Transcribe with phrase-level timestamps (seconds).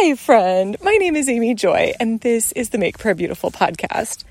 [0.00, 0.76] Hi, friend.
[0.80, 4.22] My name is Amy Joy, and this is the Make Prayer Beautiful podcast.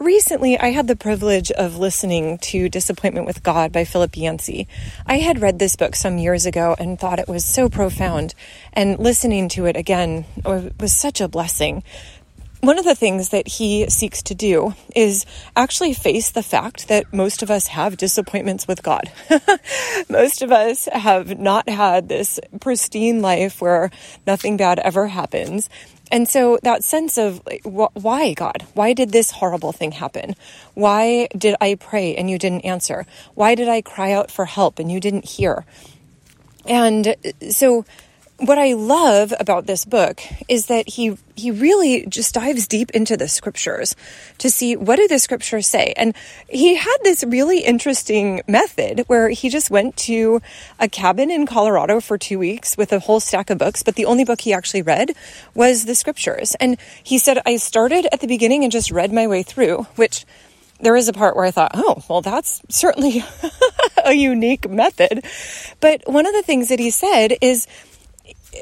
[0.00, 4.66] Recently, I had the privilege of listening to Disappointment with God by Philip Yancey.
[5.06, 8.34] I had read this book some years ago and thought it was so profound,
[8.72, 11.84] and listening to it again was such a blessing
[12.60, 17.12] one of the things that he seeks to do is actually face the fact that
[17.12, 19.10] most of us have disappointments with God.
[20.08, 23.90] most of us have not had this pristine life where
[24.26, 25.68] nothing bad ever happens.
[26.10, 28.64] And so that sense of why, God?
[28.74, 30.34] Why did this horrible thing happen?
[30.74, 33.06] Why did I pray and you didn't answer?
[33.34, 35.64] Why did I cry out for help and you didn't hear?
[36.64, 37.16] And
[37.50, 37.84] so
[38.38, 43.16] what I love about this book is that he he really just dives deep into
[43.16, 43.96] the scriptures
[44.38, 45.92] to see what do the scriptures say.
[45.96, 46.14] And
[46.48, 50.40] he had this really interesting method where he just went to
[50.78, 54.06] a cabin in Colorado for 2 weeks with a whole stack of books, but the
[54.06, 55.12] only book he actually read
[55.54, 56.54] was the scriptures.
[56.58, 60.26] And he said I started at the beginning and just read my way through, which
[60.80, 63.24] there is a part where I thought, oh, well, that's certainly
[64.04, 65.24] a unique method.
[65.80, 67.66] But one of the things that he said is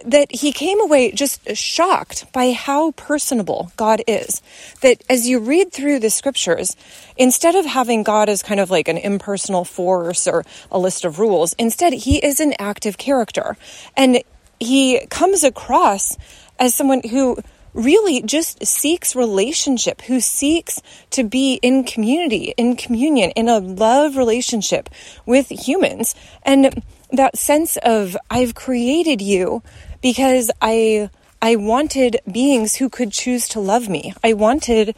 [0.05, 4.43] that he came away just shocked by how personable God is.
[4.83, 6.77] That as you read through the scriptures,
[7.17, 11.19] instead of having God as kind of like an impersonal force or a list of
[11.19, 13.57] rules, instead he is an active character.
[13.97, 14.23] And
[14.61, 16.17] he comes across
[16.59, 17.39] as someone who
[17.73, 20.81] really just seeks relationship, who seeks
[21.11, 24.89] to be in community, in communion, in a love relationship
[25.27, 26.15] with humans.
[26.45, 29.63] And that sense of I've created you
[30.05, 31.09] because I
[31.41, 34.13] I wanted beings who could choose to love me.
[34.23, 34.95] I wanted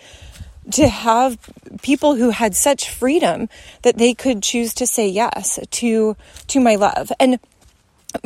[0.72, 1.38] to have
[1.80, 3.48] people who had such freedom
[3.82, 6.16] that they could choose to say yes to
[6.48, 7.12] to my love.
[7.20, 7.38] And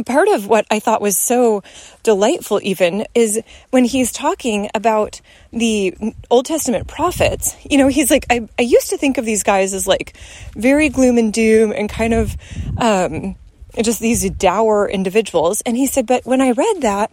[0.06, 1.62] part of what I thought was so
[2.02, 5.20] delightful even is when he's talking about
[5.52, 5.94] the
[6.30, 9.74] Old Testament prophets, you know, he's like, I, I used to think of these guys
[9.74, 10.16] as like
[10.54, 12.36] very gloom and doom and kind of,
[12.78, 13.36] um,
[13.82, 15.60] just these dour individuals.
[15.62, 17.12] And he said, but when I read that,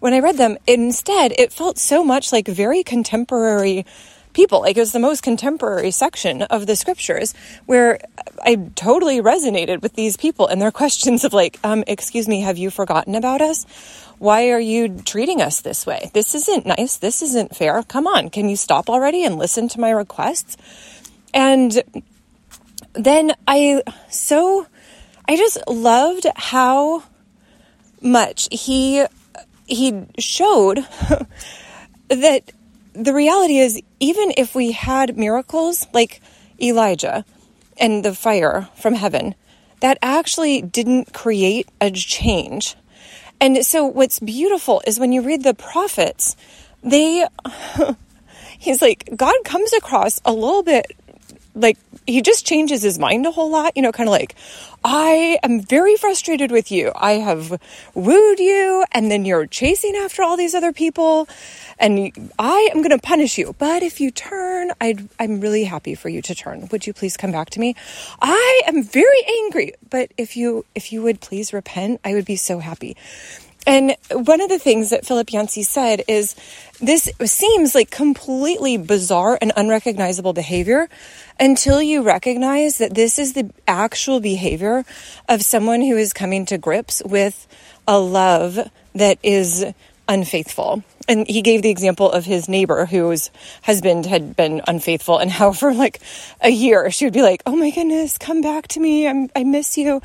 [0.00, 3.86] when I read them, instead, it felt so much like very contemporary
[4.34, 4.60] people.
[4.60, 7.32] Like it was the most contemporary section of the scriptures
[7.66, 8.00] where
[8.42, 12.58] I totally resonated with these people and their questions of like, um, excuse me, have
[12.58, 13.64] you forgotten about us?
[14.18, 16.10] Why are you treating us this way?
[16.12, 16.98] This isn't nice.
[16.98, 17.82] This isn't fair.
[17.82, 18.30] Come on.
[18.30, 20.56] Can you stop already and listen to my requests?
[21.32, 21.82] And
[22.92, 24.66] then I so
[25.26, 27.04] I just loved how
[28.00, 29.04] much he
[29.66, 30.78] he showed
[32.08, 32.52] that
[32.92, 36.20] the reality is even if we had miracles like
[36.60, 37.24] Elijah
[37.78, 39.34] and the fire from heaven
[39.80, 42.76] that actually didn't create a change.
[43.40, 46.36] And so what's beautiful is when you read the prophets
[46.82, 47.26] they
[48.58, 50.86] he's like God comes across a little bit
[51.54, 54.34] like he just changes his mind a whole lot, you know, kind of like,
[54.84, 56.92] I am very frustrated with you.
[56.94, 57.60] I have
[57.94, 61.28] wooed you, and then you're chasing after all these other people,
[61.78, 63.54] and I am going to punish you.
[63.58, 66.68] But if you turn, i am really happy for you to turn.
[66.70, 67.74] Would you please come back to me?
[68.20, 72.36] I am very angry, but if you if you would please repent, I would be
[72.36, 72.96] so happy.
[73.66, 76.36] And one of the things that Philip Yancey said is
[76.80, 80.88] this seems like completely bizarre and unrecognizable behavior
[81.40, 84.84] until you recognize that this is the actual behavior
[85.28, 87.46] of someone who is coming to grips with
[87.88, 88.58] a love
[88.94, 89.64] that is
[90.08, 90.82] unfaithful.
[91.06, 93.30] And he gave the example of his neighbor whose
[93.62, 96.00] husband had been unfaithful and how for like
[96.40, 99.06] a year she would be like oh my goodness come back to me.
[99.08, 100.00] I'm, i miss you.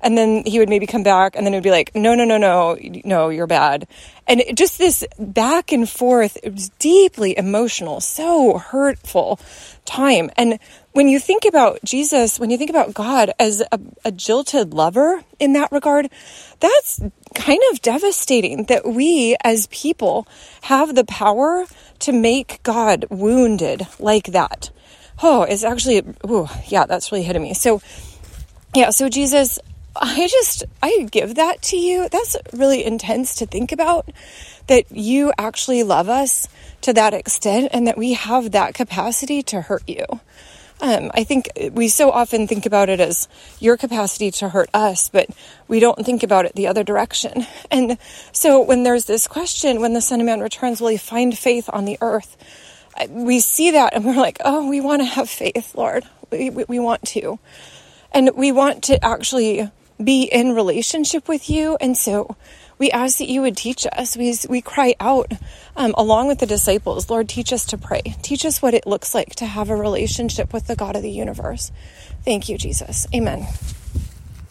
[0.00, 2.24] And then he would maybe come back and then it would be like no no
[2.24, 2.76] no no.
[3.04, 3.86] No you're bad.
[4.26, 9.40] And it, just this back and forth it was deeply emotional so hurtful
[9.84, 10.30] time.
[10.36, 10.58] And
[10.92, 15.22] when you think about Jesus, when you think about God as a, a, jilted lover
[15.38, 16.10] in that regard,
[16.60, 17.00] that's
[17.34, 20.26] kind of devastating that we as people
[20.62, 21.64] have the power
[22.00, 24.70] to make God wounded like that.
[25.22, 27.54] Oh, it's actually, oh, yeah, that's really hitting me.
[27.54, 27.80] So,
[28.74, 29.58] yeah, so Jesus,
[29.96, 32.08] I just, I give that to you.
[32.10, 34.10] That's really intense to think about
[34.66, 36.48] that you actually love us
[36.82, 40.04] to that extent and that we have that capacity to hurt you.
[40.82, 43.28] Um, I think we so often think about it as
[43.60, 45.30] your capacity to hurt us, but
[45.68, 47.46] we don't think about it the other direction.
[47.70, 47.96] And
[48.32, 51.70] so when there's this question, when the Son of Man returns, will he find faith
[51.72, 52.36] on the earth?
[53.08, 56.04] We see that and we're like, oh, we want to have faith, Lord.
[56.30, 57.38] We, we, we want to.
[58.10, 59.70] And we want to actually
[60.02, 61.78] be in relationship with you.
[61.80, 62.36] And so
[62.82, 64.16] We ask that you would teach us.
[64.16, 65.30] We, we cry out
[65.76, 68.02] um, along with the disciples, Lord, teach us to pray.
[68.22, 71.10] Teach us what it looks like to have a relationship with the God of the
[71.12, 71.70] universe.
[72.24, 73.06] Thank you, Jesus.
[73.14, 73.46] Amen.